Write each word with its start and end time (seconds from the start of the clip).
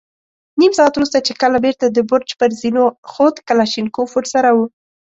نيم 0.59 0.71
ساعت 0.77 0.93
وروسته 0.95 1.19
چې 1.27 1.33
کله 1.41 1.57
بېرته 1.65 1.85
د 1.89 1.97
برج 2.09 2.29
پر 2.39 2.49
زينو 2.61 2.85
خوت، 3.11 3.35
کلاشينکوف 3.47 4.09
ور 4.13 4.25
سره 4.33 4.49
و. 4.53 4.57